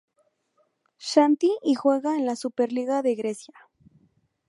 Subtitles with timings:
[1.09, 3.53] Xanthi y juega en la Super Liga de Grecia.